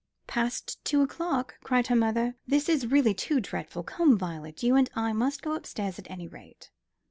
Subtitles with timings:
[0.25, 2.33] "Past two o'clock," cried her mother.
[2.47, 3.83] "This is really too dreadful.
[3.83, 6.71] Come, Violet, you and I must go upstairs at any rate."